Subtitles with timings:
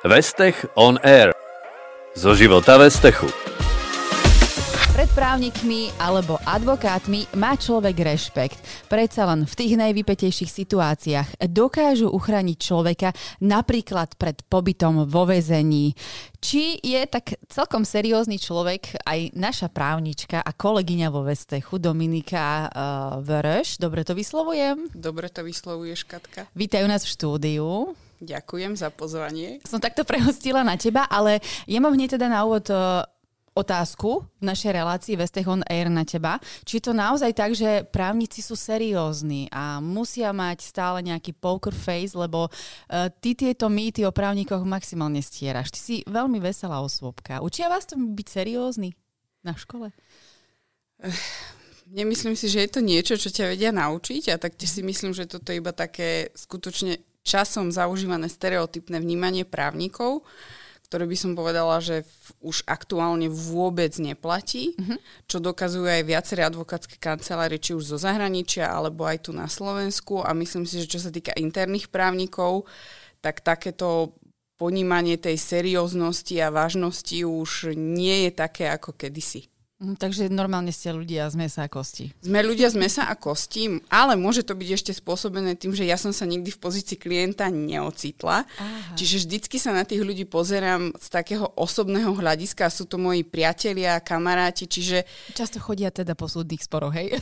[0.00, 1.36] Vestech on Air.
[2.16, 3.28] Zo života Vestechu.
[4.96, 8.88] Pred právnikmi alebo advokátmi má človek rešpekt.
[8.88, 13.12] Predsa len v tých najvypetejších situáciách dokážu uchrániť človeka
[13.44, 15.92] napríklad pred pobytom vo väzení.
[16.40, 23.20] Či je tak celkom seriózny človek aj naša právnička a kolegyňa vo Vestechu Dominika uh,
[23.20, 23.76] Vereš.
[23.76, 24.96] Dobre to vyslovujem?
[24.96, 26.48] Dobre to vyslovuješ, Katka.
[26.56, 27.92] Vítajú nás v štúdiu.
[28.20, 29.64] Ďakujem za pozvanie.
[29.64, 33.00] Som takto prehostila na teba, ale ja mám hneď teda na úvod uh,
[33.56, 36.36] otázku v našej relácii Vestech on Air na teba.
[36.68, 41.72] Či je to naozaj tak, že právnici sú seriózni a musia mať stále nejaký poker
[41.72, 45.72] face, lebo uh, ty tieto mýty o právnikoch maximálne stieraš.
[45.72, 47.40] Ty si veľmi veselá osôbka.
[47.40, 48.92] Učia vás to byť seriózny
[49.40, 49.96] na škole?
[51.90, 55.26] Nemyslím si, že je to niečo, čo ťa vedia naučiť a taktiež si myslím, že
[55.26, 60.24] toto je iba také skutočne časom zaužívané stereotypné vnímanie právnikov,
[60.90, 62.02] ktoré by som povedala, že
[62.42, 64.98] už aktuálne vôbec neplatí, mm-hmm.
[65.30, 70.18] čo dokazujú aj viaceré advokátske kancelárie, či už zo zahraničia, alebo aj tu na Slovensku.
[70.18, 72.66] A myslím si, že čo sa týka interných právnikov,
[73.22, 74.18] tak takéto
[74.58, 79.46] ponímanie tej serióznosti a vážnosti už nie je také ako kedysi.
[79.80, 82.12] Mm, takže normálne ste ľudia z mesa a kosti.
[82.20, 85.96] Sme ľudia z mesa a kosti, ale môže to byť ešte spôsobené tým, že ja
[85.96, 88.44] som sa nikdy v pozícii klienta neocitla.
[88.44, 88.92] Aha.
[88.92, 92.68] Čiže vždycky sa na tých ľudí pozerám z takého osobného hľadiska.
[92.68, 95.08] Sú to moji priatelia, kamaráti, čiže...
[95.32, 97.16] Často chodia teda po súdnych sporoch, hej?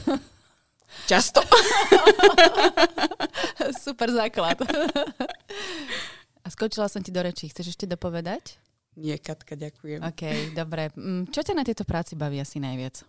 [1.10, 1.38] Často.
[3.86, 4.58] Super základ.
[6.44, 7.46] a skočila som ti do rečí.
[7.46, 8.58] Chceš ešte dopovedať?
[8.98, 10.02] Nie, Katka, ďakujem.
[10.02, 10.90] OK, dobre.
[10.98, 13.06] Mm, čo ťa na tejto práci baví asi najviac?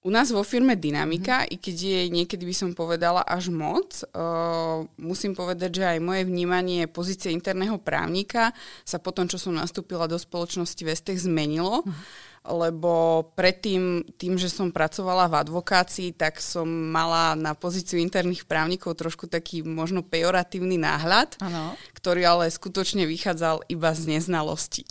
[0.00, 1.52] U nás vo firme Dynamika, mm-hmm.
[1.52, 6.24] i keď je niekedy by som povedala až moc, uh, musím povedať, že aj moje
[6.24, 11.84] vnímanie pozície interného právnika sa po tom, čo som nastúpila do spoločnosti Vestech, zmenilo.
[11.84, 18.48] Mm-hmm lebo predtým, tým, že som pracovala v advokácii, tak som mala na pozíciu interných
[18.48, 21.76] právnikov trošku taký možno pejoratívny náhľad, ano.
[21.92, 24.88] ktorý ale skutočne vychádzal iba z neznalosti.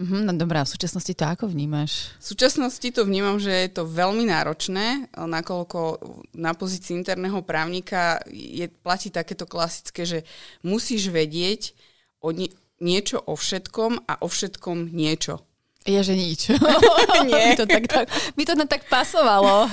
[0.00, 2.16] Mhm, no dobrá, v súčasnosti to ako vnímaš?
[2.24, 6.00] V súčasnosti to vnímam, že je to veľmi náročné, nakoľko
[6.40, 10.18] na pozícii interného právnika je, platí takéto klasické, že
[10.64, 11.76] musíš vedieť
[12.24, 12.48] o nie,
[12.80, 15.44] niečo o všetkom a o všetkom niečo.
[15.88, 16.40] Je, že nič.
[17.28, 17.52] Nie.
[17.52, 19.64] mi, to tak, tak, mi to tak pasovalo.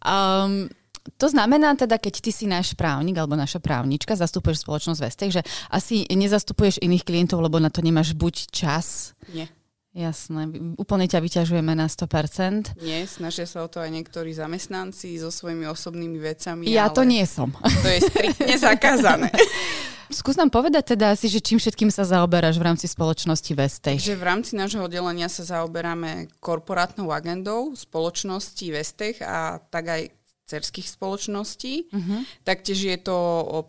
[0.00, 0.72] Um,
[1.20, 5.42] to znamená teda, keď ty si náš právnik alebo naša právnička, zastupuješ spoločnosť Vestech, že
[5.68, 9.12] asi nezastupuješ iných klientov, lebo na to nemáš buď čas.
[9.32, 9.52] Nie.
[9.90, 10.46] Jasné,
[10.78, 12.78] úplne ťa vyťažujeme na 100%.
[12.78, 16.70] Nie, snažia sa o to aj niektorí zamestnanci so svojimi osobnými vecami.
[16.70, 17.50] Ja to nie som.
[17.58, 19.34] To je striktne zakázané.
[20.10, 24.02] Skús nám povedať teda asi, že čím všetkým sa zaoberáš v rámci spoločnosti Vestech.
[24.02, 30.02] Že v rámci nášho oddelenia sa zaoberáme korporátnou agendou spoločnosti Vestech a tak aj
[30.50, 31.86] cerských spoločností.
[31.94, 32.26] Uh-huh.
[32.42, 33.16] Taktiež je to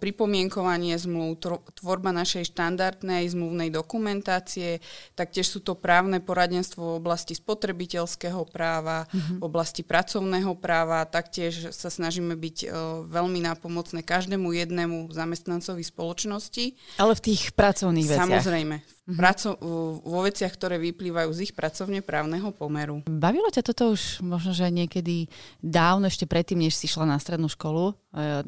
[0.01, 1.37] pripomienkovanie zmluv,
[1.77, 4.81] tvorba našej štandardnej zmluvnej dokumentácie,
[5.13, 9.37] taktiež sú to právne poradenstvo v oblasti spotrebiteľského práva, uh-huh.
[9.37, 12.69] v oblasti pracovného práva, taktiež sa snažíme byť uh,
[13.05, 16.65] veľmi nápomocné každému jednému zamestnancovi spoločnosti.
[16.97, 18.25] Ale v tých pracovných veciach.
[18.25, 19.17] Samozrejme, v mm-hmm.
[19.17, 19.57] praco-
[20.01, 23.01] vo veciach, ktoré vyplývajú z ich pracovne právneho pomeru.
[23.09, 25.27] Bavilo ťa toto už možno, že niekedy
[25.61, 27.97] dávno, ešte predtým, než si šla na strednú školu?
[28.13, 28.45] Uh,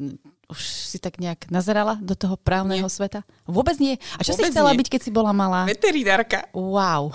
[0.48, 2.92] už si tak nejak nazerala do toho právneho nie.
[2.92, 3.24] sveta?
[3.48, 3.96] Vôbec nie.
[4.20, 4.78] A čo Vôbec si chcela nie.
[4.84, 5.64] byť, keď si bola malá?
[5.64, 6.52] Veterinárka.
[6.52, 7.10] Wow.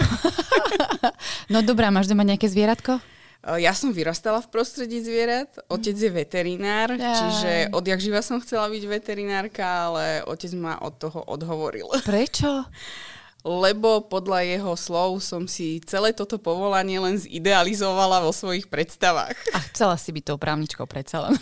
[1.53, 2.97] no dobrá, máš doma nejaké zvieratko?
[2.97, 7.15] E, ja som vyrastala v prostredí zvierat, otec je veterinár, ja.
[7.15, 11.87] čiže odjak živa som chcela byť veterinárka, ale otec ma od toho odhovoril.
[12.01, 12.65] Prečo?
[13.47, 19.35] lebo podľa jeho slov som si celé toto povolanie len zidealizovala vo svojich predstavách.
[19.55, 21.39] A chcela si byť tou právničkou predsa len.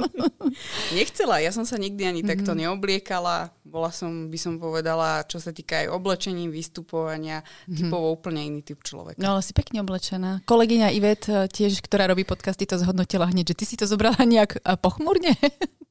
[0.96, 2.32] Nechcela, ja som sa nikdy ani mm-hmm.
[2.44, 3.56] takto neobliekala.
[3.64, 7.76] Bola som, by som povedala, čo sa týka aj oblečením, vystupovania, mm-hmm.
[7.76, 9.20] typovo úplne iný typ človeka.
[9.20, 10.44] No ale si pekne oblečená.
[10.44, 14.20] Kolegyňa Ivet eh, tiež, ktorá robí podcasty, to zhodnotila hneď, že ty si to zobrala
[14.28, 15.32] nejak eh, pochmurne.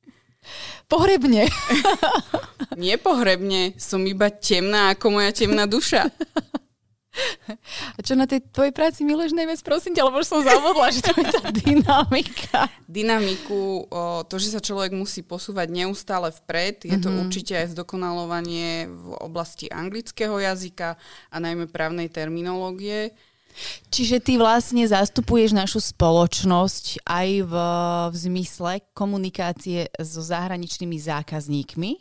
[0.87, 1.51] Pohrebne.
[2.81, 6.07] Nie pohrebne, som iba temná ako moja temná duša.
[7.97, 11.17] A čo na tej tvojej práci miluješ najviac, prosím ťa, lebo som zavodla, že to
[11.17, 12.69] je tá dynamika.
[12.85, 17.23] Dynamiku, o, to, že sa človek musí posúvať neustále vpred, je to mm-hmm.
[17.25, 20.93] určite aj zdokonalovanie v oblasti anglického jazyka
[21.33, 23.17] a najmä právnej terminológie.
[23.89, 27.53] Čiže ty vlastne zastupuješ našu spoločnosť aj v,
[28.11, 31.91] v zmysle komunikácie so zahraničnými zákazníkmi?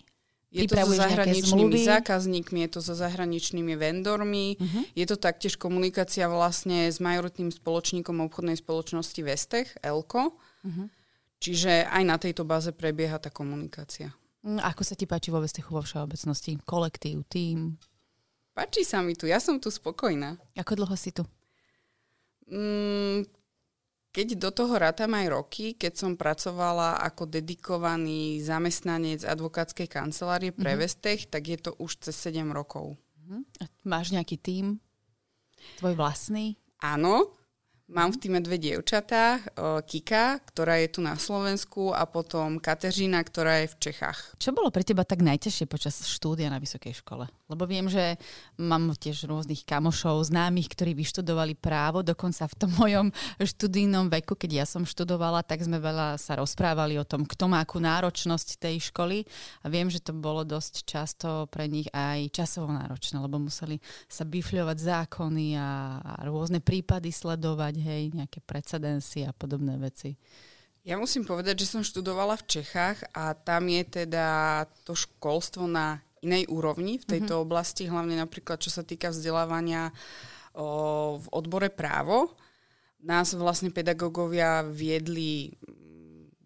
[0.56, 4.82] Je to so zahraničnými zákazníkmi, je to so zahraničnými vendormi, uh-huh.
[4.96, 10.32] je to taktiež komunikácia vlastne s majoritným spoločníkom obchodnej spoločnosti Vestech, Elko.
[10.32, 10.88] Uh-huh.
[11.36, 14.16] Čiže aj na tejto báze prebieha tá komunikácia.
[14.46, 16.56] Mm, ako sa ti páči vo Vestechu vo všeobecnosti?
[16.64, 17.76] Kolektív, tým?
[18.56, 20.40] Páči sa mi tu, ja som tu spokojná.
[20.56, 21.28] Ako dlho si tu?
[22.46, 23.26] Mm,
[24.16, 30.72] keď do toho rátam aj roky, keď som pracovala ako dedikovaný zamestnanec advokátskej kancelárie pre
[30.72, 30.88] mm-hmm.
[30.88, 32.96] Vestech, tak je to už cez 7 rokov.
[32.96, 33.40] Mm-hmm.
[33.60, 34.80] A máš nejaký tím?
[35.76, 36.56] Tvoj vlastný?
[36.80, 37.35] Áno,
[37.86, 39.38] Mám v týme dve dievčatá,
[39.86, 44.34] Kika, ktorá je tu na Slovensku a potom Kateřina, ktorá je v Čechách.
[44.42, 47.30] Čo bolo pre teba tak najťažšie počas štúdia na vysokej škole?
[47.46, 48.18] Lebo viem, že
[48.58, 54.50] mám tiež rôznych kamošov, známych, ktorí vyštudovali právo, dokonca v tom mojom študijnom veku, keď
[54.50, 58.90] ja som študovala, tak sme veľa sa rozprávali o tom, kto má akú náročnosť tej
[58.90, 59.22] školy
[59.62, 63.78] a viem, že to bolo dosť často pre nich aj časovo náročné, lebo museli
[64.10, 70.16] sa bifľovať zákony a, a rôzne prípady sledovať mať, hej, nejaké precedensy a podobné veci.
[70.86, 76.00] Ja musím povedať, že som študovala v Čechách a tam je teda to školstvo na
[76.24, 77.46] inej úrovni v tejto mm-hmm.
[77.46, 79.90] oblasti, hlavne napríklad čo sa týka vzdelávania
[80.54, 82.32] o, v odbore právo.
[83.02, 85.52] Nás vlastne pedagógovia viedli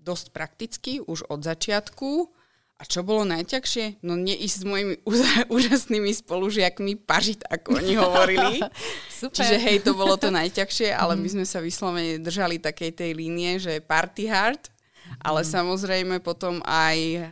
[0.01, 2.40] dosť prakticky už od začiatku
[2.81, 4.01] a čo bolo najťažšie?
[4.01, 4.95] No neísť s mojimi
[5.57, 8.57] úžasnými spolužiakmi pažiť, ako oni hovorili.
[9.21, 9.37] Super.
[9.37, 13.61] Čiže hej, to bolo to najťažšie, ale my sme sa vyslovene držali takej tej línie,
[13.61, 14.73] že party hard,
[15.21, 15.49] ale mm.
[15.53, 17.29] samozrejme potom aj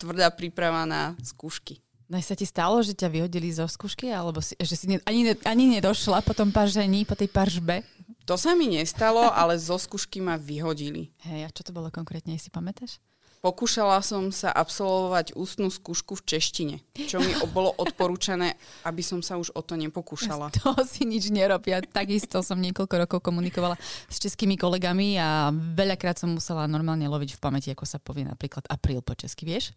[0.00, 1.76] tvrdá príprava na skúšky.
[2.06, 5.34] No sa ti stalo, že ťa vyhodili zo skúšky, alebo si, že si ne, ani,
[5.42, 7.82] ani nedošla po tom paržení, po tej paržbe?
[8.26, 11.14] To sa mi nestalo, ale zo skúšky ma vyhodili.
[11.26, 12.98] Hej, a čo to bolo konkrétne, si pamätáš?
[13.44, 16.76] Pokúšala som sa absolvovať ústnu skúšku v češtine,
[17.06, 20.50] čo mi bolo odporúčané, aby som sa už o to nepokúšala.
[20.66, 21.78] To si nič nerobia.
[21.84, 23.78] Takisto som niekoľko rokov komunikovala
[24.10, 28.66] s českými kolegami a veľakrát som musela normálne loviť v pamäti, ako sa povie napríklad
[28.66, 29.70] apríl po česky, vieš?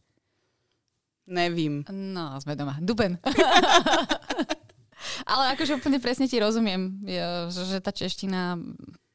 [1.30, 1.86] Nevím.
[1.94, 2.82] No, sme doma.
[2.82, 3.22] Duben.
[5.24, 7.00] Ale akože úplne presne ti rozumiem,
[7.52, 8.60] že tá čeština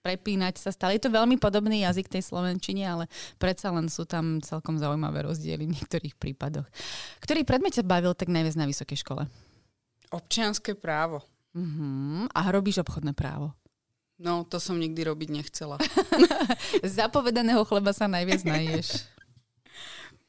[0.04, 1.00] prepínať sa stále.
[1.00, 3.04] Je to veľmi podobný jazyk tej slovenčine, ale
[3.40, 6.68] predsa len sú tam celkom zaujímavé rozdiely v niektorých prípadoch.
[7.24, 9.24] Ktorý predmet ťa bavil tak najviac na vysokej škole?
[10.12, 11.24] Občianské právo.
[11.56, 12.28] Uh-huh.
[12.36, 13.56] A robíš obchodné právo?
[14.20, 15.80] No, to som nikdy robiť nechcela.
[16.84, 19.08] Zapovedaného chleba sa najviac naješ.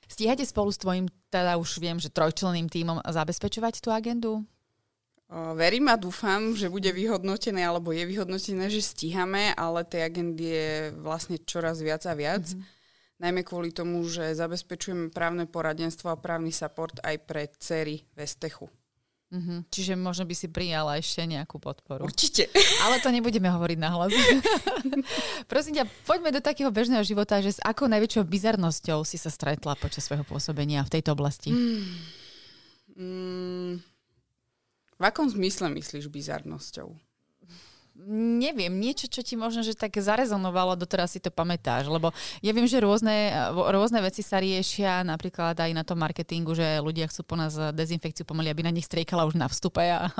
[0.10, 4.42] Stíhate spolu s tvojim, teda už viem, že trojčlenným tímom zabezpečovať tú agendu?
[5.33, 10.69] Verím a dúfam, že bude vyhodnotené, alebo je vyhodnotené, že stíhame, ale tej agendy je
[11.01, 12.45] vlastne čoraz viac a viac.
[12.45, 12.74] Mm-hmm.
[13.16, 18.69] Najmä kvôli tomu, že zabezpečujeme právne poradenstvo a právny support aj pre cery Vestechu.
[19.33, 19.60] Mm-hmm.
[19.74, 22.06] Čiže možno by si prijala ešte nejakú podporu.
[22.06, 22.45] Určite.
[22.86, 24.13] Ale to nebudeme hovoriť na hlas.
[25.51, 29.74] Prosím ťa, poďme do takého bežného života, že s akou najväčšou bizarnosťou si sa stretla
[29.74, 31.50] počas svojho pôsobenia v tejto oblasti?
[31.50, 31.83] Mm.
[32.95, 33.74] Mm.
[34.96, 36.96] V akom zmysle myslíš bizarnosťou?
[38.06, 42.12] neviem, niečo, čo ti možno, že tak zarezonovalo, doteraz si to pamätáš, lebo
[42.44, 47.08] ja viem, že rôzne, rôzne veci sa riešia, napríklad aj na tom marketingu, že ľudia
[47.08, 50.12] chcú po nás dezinfekciu pomaly, aby na nich striekala už na vstupe a,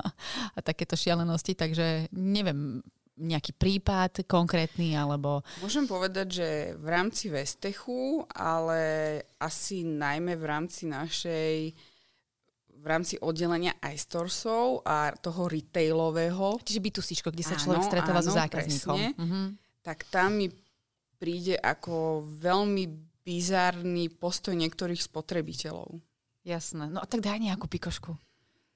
[0.56, 2.80] a takéto šialenosti, takže neviem,
[3.16, 5.44] nejaký prípad konkrétny, alebo...
[5.64, 11.76] Môžem povedať, že v rámci Vestechu, ale asi najmä v rámci našej
[12.86, 16.62] v rámci oddelenia iStoresov a toho retailového.
[16.62, 18.94] Čiže B2C, kde sa človek áno, stretáva áno, so zákazníkom.
[19.02, 19.48] Presne, uh-huh.
[19.82, 20.54] Tak tam mi
[21.18, 22.86] príde ako veľmi
[23.26, 25.98] bizarný postoj niektorých spotrebiteľov.
[26.46, 26.94] Jasné.
[26.94, 28.14] No a tak daj nejakú pikošku.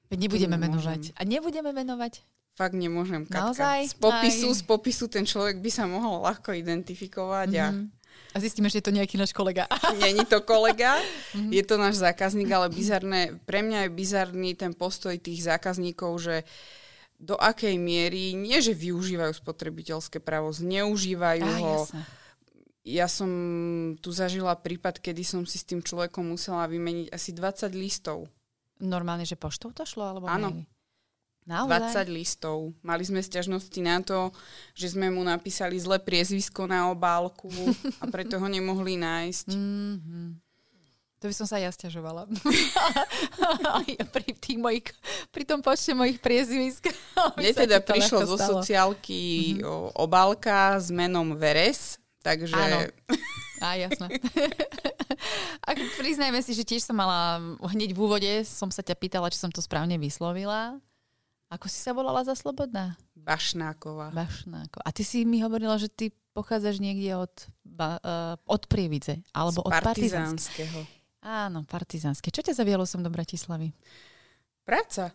[0.10, 1.14] Veď nebudeme menovať.
[1.14, 2.26] A nebudeme menovať?
[2.58, 3.54] Fakt nemôžem, Katka.
[3.54, 3.94] Naozaj?
[3.94, 7.62] Z popisu, z popisu ten človek by sa mohol ľahko identifikovať mm-hmm.
[7.62, 7.86] a mhm.
[8.34, 9.66] A zistíme, že je to nejaký náš kolega.
[10.04, 11.02] Není to kolega,
[11.34, 11.50] mhm.
[11.50, 16.36] je to náš zákazník, ale bizarné, pre mňa je bizarný ten postoj tých zákazníkov, že
[17.20, 21.76] do akej miery, nie že využívajú spotrebiteľské právo, zneužívajú ah, ho.
[21.84, 22.02] Jasne.
[22.88, 23.30] Ja som
[24.00, 28.32] tu zažila prípad, kedy som si s tým človekom musela vymeniť asi 20 listov.
[28.80, 30.16] Normálne, že poštou to šlo?
[30.16, 30.56] Alebo Áno.
[30.56, 30.79] Maily?
[31.50, 32.06] Naozaj?
[32.06, 32.78] 20 listov.
[32.86, 34.30] Mali sme sťažnosti na to,
[34.78, 37.50] že sme mu napísali zlé priezvisko na obálku
[37.98, 39.48] a preto ho nemohli nájsť.
[39.50, 40.30] Mm-hmm.
[41.20, 42.32] To by som sa ja stiažovala.
[44.16, 44.88] pri, tých mojich,
[45.36, 46.88] pri tom počte mojich priezvisk.
[47.36, 50.00] Mne teda prišlo zo sociálky mm-hmm.
[50.00, 52.56] obálka s menom Veres, takže...
[52.56, 52.88] Áno.
[53.60, 54.08] Á, jasné.
[55.68, 59.44] A priznajme si, že tiež som mala hneď v úvode, som sa ťa pýtala, či
[59.44, 60.80] som to správne vyslovila.
[61.50, 62.94] Ako si sa volala za Slobodná?
[63.18, 64.14] Bašnáková.
[64.14, 64.86] Bašnáková.
[64.86, 67.34] A ty si mi hovorila, že ty pochádzaš niekde od,
[67.66, 70.80] ba, uh, od Prievidze, alebo Z od partizánskeho.
[71.20, 72.32] Áno, Partizánske.
[72.32, 73.76] Čo ťa zavialo som do Bratislavy?
[74.64, 75.12] Práca.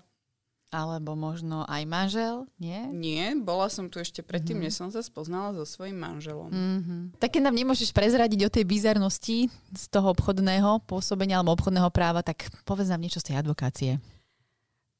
[0.74, 2.76] Alebo možno aj manžel, nie?
[2.90, 4.74] Nie, bola som tu ešte predtým, mm-hmm.
[4.74, 6.50] než som sa spoznala so svojím manželom.
[6.50, 6.58] Mm.
[6.58, 7.00] Mm-hmm.
[7.22, 9.38] Tak keď nám nemôžeš prezradiť o tej bizarnosti
[9.70, 14.02] z toho obchodného pôsobenia alebo obchodného práva, tak povedz nám niečo z tej advokácie.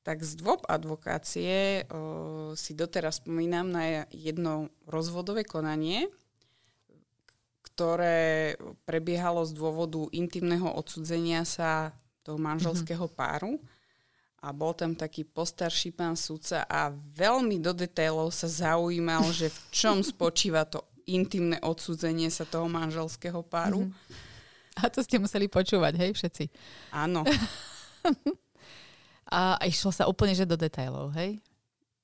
[0.05, 6.13] Tak z dôb advokácie o, si doteraz spomínam na jedno rozvodové konanie,
[7.65, 13.19] ktoré prebiehalo z dôvodu intimného odsudzenia sa toho manželského mm-hmm.
[13.19, 13.57] páru.
[14.45, 19.59] A bol tam taký postarší pán sudca a veľmi do detailov sa zaujímal, že v
[19.73, 23.89] čom spočíva to intimné odsudzenie sa toho manželského páru.
[23.89, 24.85] Mm-hmm.
[24.85, 26.45] A to ste museli počúvať, hej, všetci.
[26.93, 27.25] Áno.
[29.35, 31.43] A išlo sa úplne že do detailov, hej?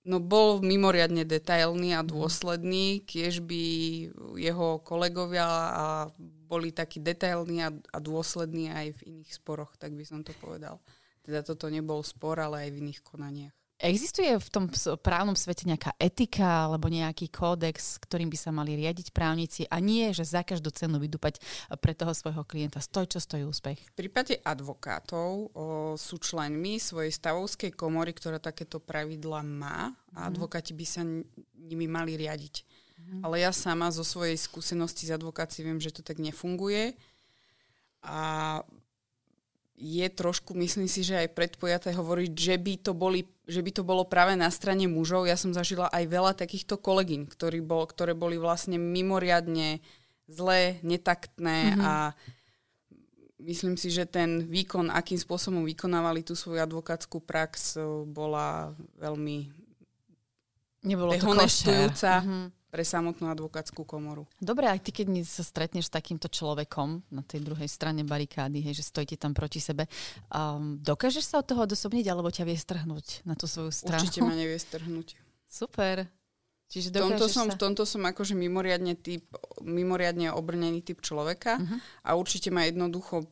[0.02, 3.62] No bol mimoriadne detailný a dôsledný, kiež by
[4.40, 5.84] jeho kolegovia a
[6.18, 10.82] boli takí detailní a, a dôslední aj v iných sporoch, tak by som to povedal.
[11.20, 13.59] Teda toto nebol spor, ale aj v iných konaniach.
[13.80, 14.68] Existuje v tom
[15.00, 19.64] právnom svete nejaká etika alebo nejaký kódex, ktorým by sa mali riadiť právnici?
[19.72, 21.40] A nie, že za každú cenu vydúpať
[21.80, 22.84] pre toho svojho klienta.
[22.84, 23.80] Stoj, čo stojí úspech.
[23.80, 30.76] V prípade advokátov o, sú členmi svojej stavovskej komory, ktorá takéto pravidla má a advokáti
[30.76, 31.00] by sa
[31.56, 32.68] nimi mali riadiť.
[33.24, 36.92] Ale ja sama zo svojej skúsenosti z advokácie viem, že to tak nefunguje.
[38.04, 38.60] A
[39.80, 43.82] je trošku, myslím si, že aj predpojaté hovoriť, že by, to boli, že by to
[43.82, 45.24] bolo práve na strane mužov.
[45.24, 47.32] Ja som zažila aj veľa takýchto kolegyň,
[47.64, 49.80] bol, ktoré boli vlastne mimoriadne
[50.28, 51.80] zlé, netaktné mm-hmm.
[51.80, 51.94] a
[53.40, 59.48] myslím si, že ten výkon, akým spôsobom vykonávali tú svoju advokátsku prax, o, bola veľmi
[60.80, 61.28] Nebolo to
[62.24, 62.59] Mhm.
[62.70, 64.24] Pre samotnú advokátsku komoru.
[64.38, 68.78] Dobre, aj ty, keď sa stretneš s takýmto človekom na tej druhej strane barikády, hej,
[68.78, 69.90] že stojíte tam proti sebe,
[70.30, 74.00] um, dokážeš sa od toho odosobniť, alebo ťa vie strhnúť na tú svoju stranu?
[74.00, 75.18] Určite ma nevie strhnúť.
[75.60, 76.06] Super.
[76.70, 77.58] Čiže tomto, som, sa...
[77.58, 79.26] v tomto som akože mimoriadne, typ,
[79.58, 81.76] mimoriadne obrnený typ človeka Mhm.
[82.06, 83.26] a určite ma jednoducho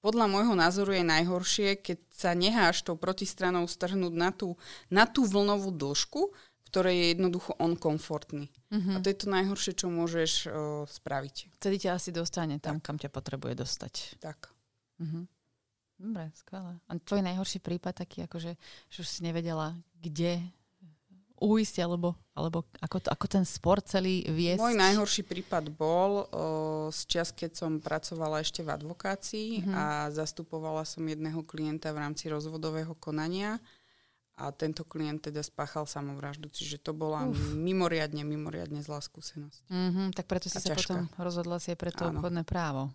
[0.00, 4.56] podľa môjho názoru je najhoršie, keď sa neháš tou protistranou strhnúť na tú,
[4.88, 6.32] na tú vlnovú dĺžku,
[6.70, 8.46] ktorej je jednoducho on komfortný.
[8.70, 8.90] Mhm.
[8.94, 10.50] A to je to najhoršie, čo môžeš o,
[10.86, 11.50] spraviť.
[11.58, 14.22] Vtedy ťa asi dostane tam, kam ťa potrebuje dostať.
[14.22, 14.54] Tak.
[15.02, 15.26] Mhm.
[16.00, 16.80] Dobre, skvelé.
[16.88, 18.56] A tvoj najhorší prípad taký, akože,
[18.88, 20.40] že už si nevedela, kde
[21.40, 24.60] uísť, alebo, alebo ako, to, ako ten spor celý viesť?
[24.60, 29.72] Môj najhorší prípad bol o, z čas, keď som pracovala ešte v advokácii Mhm.
[29.72, 33.56] a zastupovala som jedného klienta v rámci rozvodového konania
[34.40, 37.36] a tento klient teda spáchal samovraždu, čiže to bola Uf.
[37.52, 39.68] mimoriadne, mimoriadne zlá skúsenosť.
[39.68, 40.96] Mhm, tak preto si A sa ťažká.
[40.96, 42.24] potom rozhodla si aj pre to Áno.
[42.24, 42.88] obchodné právo.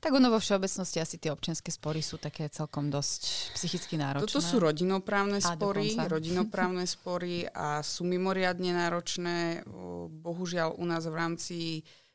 [0.00, 4.24] Tak ono vo všeobecnosti asi tie občianske spory sú také celkom dosť psychicky náročné.
[4.24, 9.68] Toto sú rodinoprávne spory, rodinoprávne spory a sú mimoriadne náročné.
[10.08, 11.56] Bohužiaľ u nás v rámci,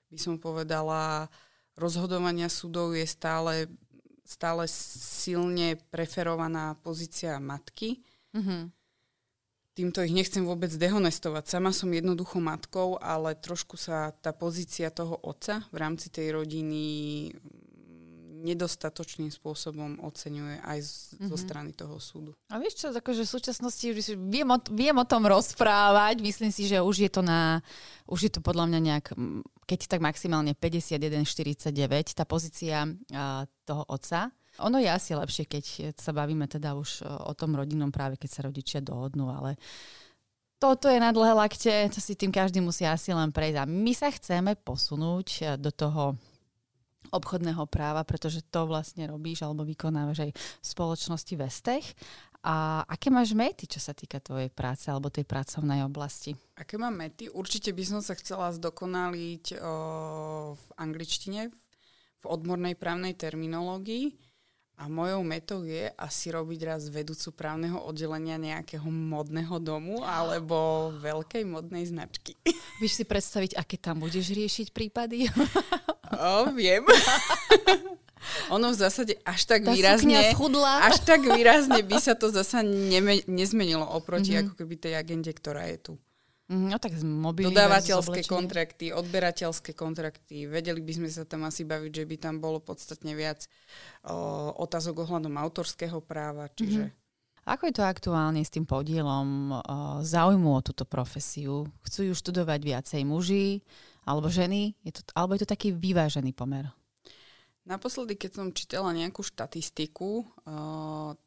[0.10, 1.30] by som povedala,
[1.78, 3.70] rozhodovania súdov je stále,
[4.26, 8.02] stále silne preferovaná pozícia matky.
[8.34, 8.72] Mhm.
[9.72, 11.48] Týmto ich nechcem vôbec dehonestovať.
[11.48, 16.84] Sama som jednoducho matkou, ale trošku sa tá pozícia toho otca v rámci tej rodiny
[17.32, 21.30] mm, nedostatočným spôsobom oceňuje aj z, mm-hmm.
[21.32, 22.36] zo strany toho súdu.
[22.52, 23.86] A vieš čo, akože v súčasnosti
[24.20, 27.64] viem o, viem o tom rozprávať, myslím si, že už je to na,
[28.12, 29.06] už je to podľa mňa nejak,
[29.64, 34.36] keď tak maximálne 51-49, tá pozícia a, toho otca.
[34.66, 35.66] Ono je asi lepšie, keď
[35.98, 39.58] sa bavíme teda už o, o tom rodinnom práve, keď sa rodičia dohodnú, ale
[40.62, 43.58] toto je na dlhé lakte, to si tým každý musí asi len prejsť.
[43.58, 46.14] A my sa chceme posunúť e, do toho
[47.10, 51.86] obchodného práva, pretože to vlastne robíš alebo vykonávaš aj v spoločnosti Vestech.
[52.46, 56.34] A aké máš mety, čo sa týka tvojej práce alebo tej pracovnej oblasti?
[56.58, 57.30] Aké mám mety?
[57.30, 59.74] Určite by som sa chcela zdokonaliť o,
[60.58, 61.50] v angličtine,
[62.22, 64.14] v odbornej právnej terminológii.
[64.82, 71.46] A mojou metou je asi robiť raz vedúcu právneho oddelenia nejakého modného domu alebo veľkej
[71.46, 72.34] modnej značky.
[72.82, 75.30] Vieš si predstaviť, aké tam budeš riešiť prípady?
[76.12, 76.84] O, viem.
[78.56, 80.36] ono v zásade až tak Tá výrazne...
[80.84, 84.36] Až tak výrazne by sa to zasa neme, nezmenilo oproti Mhm.
[84.36, 84.44] mm-hmm.
[84.44, 85.94] ako keby tej agende, ktorá je tu.
[86.52, 90.52] No tak z mobily Dodávateľské kontrakty, odberateľské kontrakty.
[90.52, 93.48] Vedeli by sme sa tam asi baviť, že by tam bolo podstatne viac
[94.04, 96.52] o, otázok ohľadom autorského práva.
[96.52, 96.92] Čiže...
[96.92, 97.00] Mm-hmm.
[97.42, 99.58] Ako je to aktuálne s tým podielom
[100.06, 101.66] záujmu o túto profesiu?
[101.82, 103.66] Chcú ju študovať viacej muži
[104.06, 104.78] alebo ženy?
[104.86, 106.70] Je to, alebo je to taký vyvážený pomer?
[107.66, 110.22] Naposledy, keď som čítala nejakú štatistiku,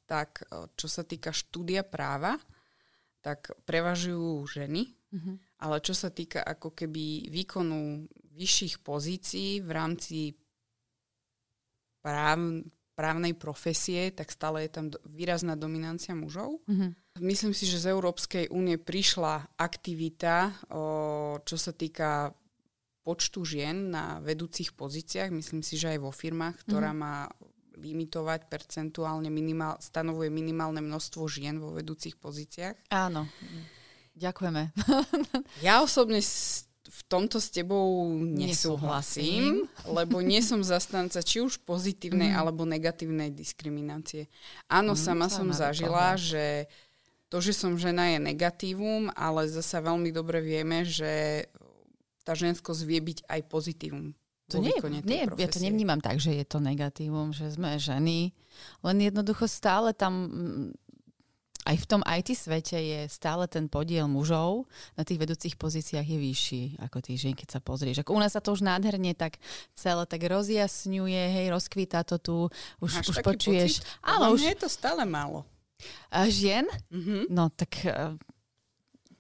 [0.07, 0.47] tak
[0.79, 2.39] čo sa týka štúdia práva,
[3.19, 5.63] tak prevažujú ženy, mm-hmm.
[5.63, 10.35] ale čo sa týka ako keby výkonu vyšších pozícií v rámci
[12.03, 16.63] práv, právnej profesie, tak stále je tam výrazná dominancia mužov.
[16.71, 16.91] Mm-hmm.
[17.23, 20.83] Myslím si, že z Európskej únie prišla aktivita, o,
[21.43, 22.31] čo sa týka
[23.05, 27.05] počtu žien na vedúcich pozíciách, myslím si, že aj vo firmách, ktorá mm-hmm.
[27.05, 27.29] má
[27.75, 32.95] limitovať percentuálne, minimál, stanovuje minimálne množstvo žien vo vedúcich pozíciách.
[32.95, 33.27] Áno,
[34.15, 34.71] ďakujeme.
[35.67, 36.23] ja osobne
[36.85, 42.39] v tomto s tebou nesúhlasím, lebo nie som zastanca či už pozitívnej mm.
[42.39, 44.31] alebo negatívnej diskriminácie.
[44.71, 46.23] Áno, mm, sama som zažila, pohľad.
[46.23, 46.45] že
[47.27, 51.45] to, že som žena je negatívum, ale zasa veľmi dobre vieme, že
[52.23, 54.77] tá ženskosť vie byť aj pozitívum to nie,
[55.09, 58.37] nie, ja to nevnímam tak, že je to negatívum, že sme ženy,
[58.85, 60.84] len jednoducho stále tam mm,
[61.65, 66.19] aj v tom IT svete je stále ten podiel mužov na tých vedúcich pozíciách je
[66.21, 68.05] vyšší ako tých žien, keď sa pozrieš.
[68.05, 69.41] Ako u nás sa to už nádherne tak
[69.73, 72.37] celé tak rozjasňuje, hej, rozkvíta to tu,
[72.85, 73.73] už, Máš už počuješ.
[73.81, 74.05] Pocit?
[74.05, 74.45] Áno, už...
[74.45, 75.49] je to stále málo.
[76.13, 76.69] A žien?
[76.93, 77.33] Mm-hmm.
[77.33, 78.15] No tak eh,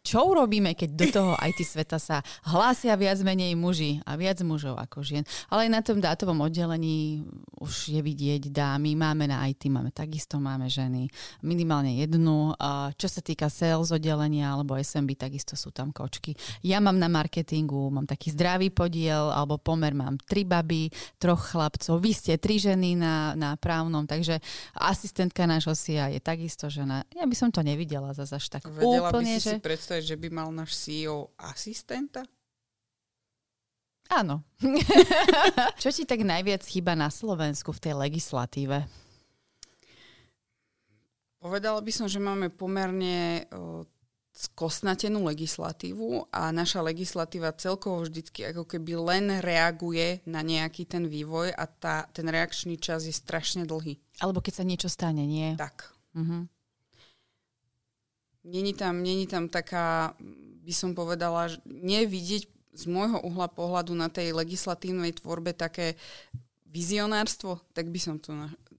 [0.04, 4.76] čo urobíme, keď do toho IT sveta sa hlásia viac menej muži a viac mužov
[4.76, 5.24] ako žien.
[5.48, 7.24] Ale aj na tom dátovom oddelení
[7.56, 11.08] už je vidieť dámy, máme na IT, máme takisto máme ženy,
[11.40, 12.52] minimálne jednu.
[13.00, 16.36] Čo sa týka sales oddelenia alebo SMB, takisto sú tam kočky.
[16.60, 21.96] Ja mám na marketingu, mám taký zdravý podiel alebo pomer, mám tri baby, troch chlapcov,
[21.96, 24.36] vy ste tri ženy na, na právnom, takže
[24.76, 27.08] asistentka nášho SIA je takisto žena.
[27.16, 29.52] Ja by som to nevidela zase až tak Vedela úplne, by si že...
[29.56, 32.24] si predstaviť, že by mal náš CEO asistenta?
[34.12, 34.44] Áno.
[35.82, 38.84] Čo ti tak najviac chýba na Slovensku v tej legislatíve?
[41.40, 43.84] Povedala by som, že máme pomerne o,
[44.34, 51.52] skosnatenú legislatívu a naša legislatíva celkovo vždycky ako keby len reaguje na nejaký ten vývoj
[51.52, 54.00] a tá, ten reakčný čas je strašne dlhý.
[54.24, 55.52] Alebo keď sa niečo stane, nie?
[55.54, 55.92] Tak.
[56.16, 56.50] Uh-huh.
[58.44, 60.12] Není tam, není tam taká,
[60.64, 65.94] by som povedala, nevidieť z môjho uhla pohľadu na tej legislatívnej tvorbe také
[66.68, 68.34] vizionárstvo, tak by som to,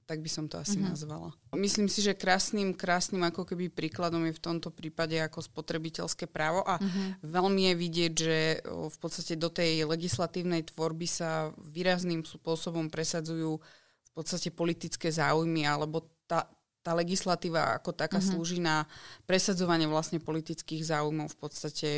[0.06, 0.92] tak by som to asi uh-huh.
[0.92, 1.32] nazvala.
[1.56, 6.62] Myslím si, že krásnym, krásnym ako keby príkladom je v tomto prípade ako spotrebiteľské právo
[6.68, 7.08] a uh-huh.
[7.24, 13.64] veľmi je vidieť, že v podstate do tej legislatívnej tvorby sa výrazným spôsobom presadzujú
[14.04, 16.52] v podstate politické záujmy alebo tá,
[16.86, 18.38] tá legislatíva ako taká uh-huh.
[18.38, 18.86] slúži na
[19.26, 21.90] presadzovanie vlastne politických záujmov v podstate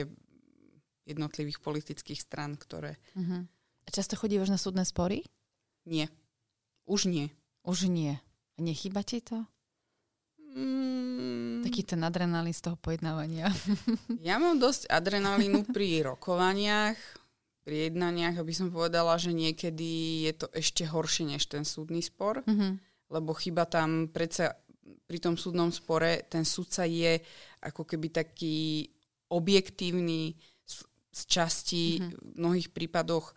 [1.03, 2.95] jednotlivých politických stran, ktoré...
[3.19, 3.43] Uh-huh.
[3.83, 5.27] A často chodívaš na súdne spory?
[5.83, 6.07] Nie.
[6.87, 7.27] Už nie.
[7.67, 8.15] Už nie.
[8.55, 9.43] A nechýba ti to?
[10.55, 11.67] Mm.
[11.67, 13.51] Taký ten adrenalín z toho pojednávania.
[14.27, 16.95] ja mám dosť adrenalínu pri rokovaniach,
[17.67, 22.39] pri jednaniach, aby som povedala, že niekedy je to ešte horšie než ten súdny spor,
[22.47, 22.71] mm-hmm.
[23.11, 24.55] lebo chyba tam predsa
[25.07, 27.19] pri tom súdnom spore ten sudca je
[27.63, 28.87] ako keby taký
[29.31, 30.75] objektívny z,
[31.11, 32.11] z časti mm-hmm.
[32.11, 33.35] v mnohých prípadoch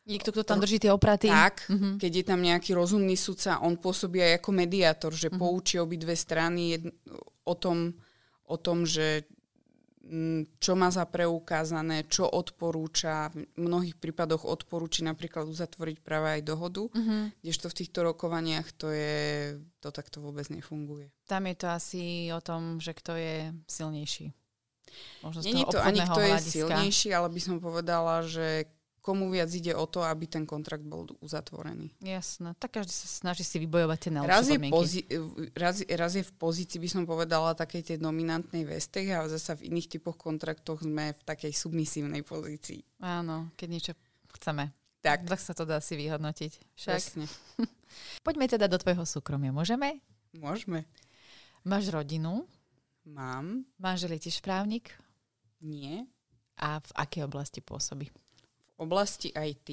[0.00, 1.30] Niekto, kto tam drží tie opraty.
[1.30, 1.94] Tak, mm-hmm.
[2.00, 5.38] keď je tam nejaký rozumný sudca, on pôsobí aj ako mediátor, že mm-hmm.
[5.38, 6.96] poučí obidve strany jedn-
[7.46, 7.94] o tom,
[8.48, 9.28] o tom, že
[10.58, 13.30] čo má za preukázané, čo odporúča.
[13.30, 17.22] V mnohých prípadoch odporúči napríklad uzatvoriť práve aj dohodu, mm-hmm.
[17.46, 21.14] kdežto v týchto rokovaniach to je, to takto vôbec nefunguje.
[21.30, 22.02] Tam je to asi
[22.34, 24.34] o tom, že kto je silnejší.
[25.22, 28.66] Možno Není to ani kto je silnejší, ale by som povedala, že
[29.10, 31.90] komu viac ide o to, aby ten kontrakt bol uzatvorený.
[31.98, 35.06] Jasné, tak každý sa snaží si vybojovať tie najlepšie raz je, pozi-
[35.58, 39.74] raz, raz je v pozícii, by som povedala, takej tej dominantnej veste a zase v
[39.74, 42.86] iných typoch kontraktoch sme v takej submisívnej pozícii.
[43.02, 43.92] Áno, keď niečo
[44.38, 44.70] chceme.
[45.02, 45.26] Tak.
[45.26, 46.52] Tak sa to dá si vyhodnotiť.
[46.78, 46.94] Však.
[46.94, 47.26] Jasne.
[48.26, 49.50] Poďme teda do tvojho súkromia.
[49.50, 49.98] Môžeme?
[50.30, 50.86] Môžeme.
[51.66, 52.46] Máš rodinu?
[53.08, 53.64] Mám.
[53.80, 54.92] Manžel je tiež právnik?
[55.64, 56.04] Nie.
[56.60, 58.12] A v akej oblasti pôsobí?
[58.80, 59.68] Oblasti IT,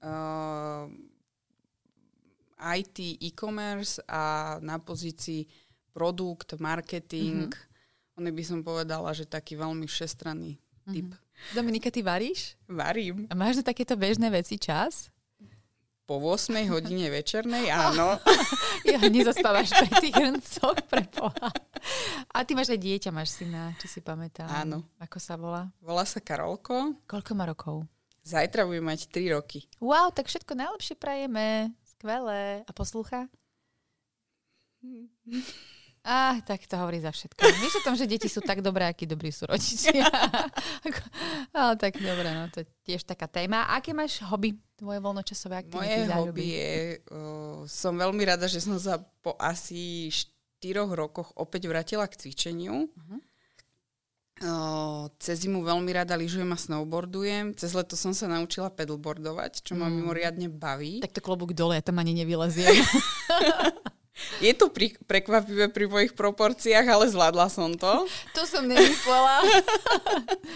[0.00, 0.88] uh,
[2.56, 5.44] IT e-commerce a na pozícii
[5.92, 7.52] produkt, marketing.
[7.52, 8.16] Mm-hmm.
[8.16, 10.56] On by som povedala, že taký veľmi všestranný
[10.88, 11.12] typ.
[11.52, 12.56] Dominika, ty varíš?
[12.64, 13.28] Varím.
[13.28, 15.12] A máš na takéto bežné veci čas?
[16.08, 18.16] Po 8 hodine večernej, áno.
[18.86, 21.50] Ja nezaspávaš pri tých hrncoch, pre Boha.
[22.30, 24.46] A ty máš aj dieťa, máš syna, či si pamätám.
[24.46, 24.86] Áno.
[25.02, 25.74] Ako sa volá?
[25.82, 26.94] Volá sa Karolko.
[27.10, 27.82] Koľko má rokov?
[28.26, 29.70] Zajtra bude mať 3 roky.
[29.78, 31.70] Wow, tak všetko najlepšie prajeme.
[31.86, 32.66] Skvelé.
[32.66, 33.30] A poslúcha?
[36.06, 37.38] Ah, tak to hovorí za všetko.
[37.38, 40.06] Vieš o tom, že deti sú tak dobré, akí dobrí sú rodičia.
[41.54, 43.66] Ale tak dobre, no to je tiež taká téma.
[43.74, 45.82] Aké máš hobby, tvoje voľnočasové aktivity?
[45.82, 46.22] Moje záľuby?
[46.30, 46.74] hobby je,
[47.10, 50.06] uh, som veľmi rada, že som sa po asi
[50.62, 52.86] 4 rokoch opäť vrátila k cvičeniu.
[52.86, 53.18] Mhm.
[55.16, 57.56] Cez zimu veľmi rada lyžujem a snowboardujem.
[57.56, 59.94] Cez leto som sa naučila pedalboardovať, čo ma Mm.
[59.96, 61.00] mimoriadne baví.
[61.00, 62.68] Tak to klobúk dole, ja tam ani nevyleziem.
[64.44, 68.04] Je to pri, prekvapivé pri mojich proporciách, ale zvládla som to.
[68.36, 69.44] to som nemyslela.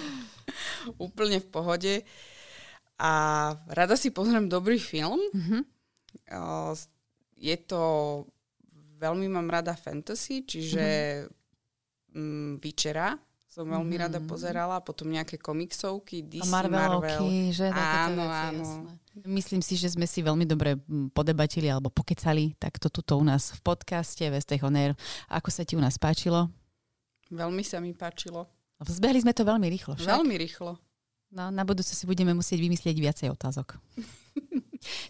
[1.08, 1.94] Úplne v pohode.
[3.00, 3.12] A
[3.68, 5.20] rada si pozriem dobrý film.
[5.32, 5.64] Mhm.
[6.28, 6.76] Uh,
[7.40, 7.80] je to...
[9.00, 10.84] Veľmi mám rada fantasy, čiže
[12.12, 13.16] mm, Vyčera
[13.50, 14.00] som veľmi Mhm.
[14.00, 17.50] rada pozerala, potom nejaké komiksovky, A DC, Marvelovky, Marvel.
[17.50, 17.74] že Áno,
[18.22, 18.62] veci, áno.
[18.64, 18.92] jasné.
[19.20, 23.50] Myslím si, že sme si veľmi dobre mm, podebatili alebo pokecali takto tuto u nás
[23.50, 24.94] v podcaste Vestech on Air.
[25.28, 26.46] Ako sa ti u nás páčilo?
[27.28, 28.46] Veľmi sa mi páčilo.
[28.80, 30.08] Zbehli sme to veľmi rýchlo však.
[30.08, 30.78] Veľmi rýchlo.
[31.30, 33.76] No, na budúce si budeme musieť vymyslieť viacej otázok.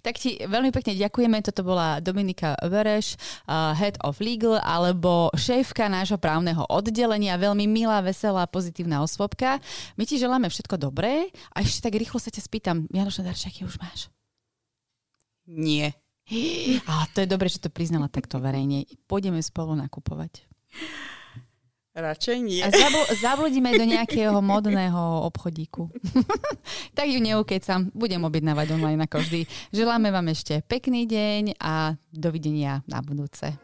[0.03, 1.39] tak ti veľmi pekne ďakujeme.
[1.47, 3.15] Toto bola Dominika Vereš,
[3.47, 7.39] uh, Head of Legal, alebo šéfka nášho právneho oddelenia.
[7.39, 9.63] Veľmi milá, veselá, pozitívna osôbka.
[9.95, 11.31] My ti želáme všetko dobré.
[11.55, 14.11] A ešte tak rýchlo sa ťa spýtam, Janoša Darčaky už máš?
[15.47, 15.95] Nie.
[16.91, 18.87] A to je dobre, že to priznala takto verejne.
[19.11, 20.47] Pôjdeme spolu nakupovať.
[21.91, 22.63] Radšej nie.
[22.63, 25.91] Zabl- zabludíme do nejakého modného obchodíku.
[26.97, 27.91] tak ju neukecam.
[27.91, 29.41] Budem objednávať online ako vždy.
[29.75, 33.59] Želáme vám ešte pekný deň a dovidenia na budúce.